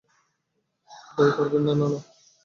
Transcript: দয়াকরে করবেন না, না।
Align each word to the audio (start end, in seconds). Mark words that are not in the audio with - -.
দয়াকরে 1.15 1.31
করবেন 1.37 1.63
না, 1.67 1.73
না। 1.81 1.87